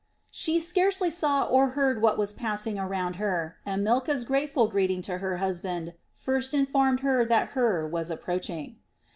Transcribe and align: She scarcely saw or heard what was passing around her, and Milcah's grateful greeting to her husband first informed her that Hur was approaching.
She 0.31 0.59
scarcely 0.59 1.11
saw 1.11 1.43
or 1.45 1.67
heard 1.77 2.01
what 2.01 2.17
was 2.17 2.33
passing 2.33 2.79
around 2.79 3.17
her, 3.17 3.57
and 3.67 3.83
Milcah's 3.83 4.23
grateful 4.23 4.65
greeting 4.67 5.03
to 5.03 5.19
her 5.19 5.37
husband 5.37 5.93
first 6.11 6.55
informed 6.55 7.01
her 7.01 7.23
that 7.23 7.49
Hur 7.49 7.85
was 7.85 8.09
approaching. 8.09 8.77